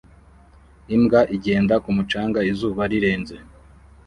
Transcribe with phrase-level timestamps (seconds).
[0.95, 3.35] Imbwa igenda ku mucanga izuba rirenze